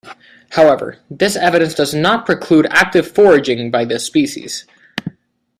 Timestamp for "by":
3.69-3.85